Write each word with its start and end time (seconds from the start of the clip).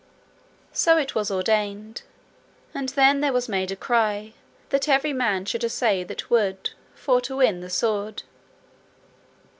So 0.73 0.97
it 0.97 1.13
was 1.13 1.29
ordained, 1.29 2.01
and 2.73 2.89
then 2.89 3.21
there 3.21 3.31
was 3.31 3.47
made 3.47 3.69
a 3.69 3.75
cry, 3.75 4.33
that 4.69 4.89
every 4.89 5.13
man 5.13 5.45
should 5.45 5.63
assay 5.63 6.03
that 6.03 6.27
would, 6.31 6.71
for 6.95 7.21
to 7.21 7.35
win 7.35 7.59
the 7.59 7.69
sword. 7.69 8.23